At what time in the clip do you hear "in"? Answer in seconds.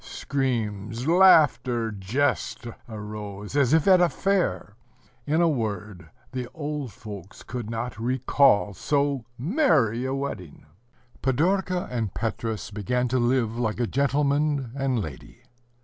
5.27-5.41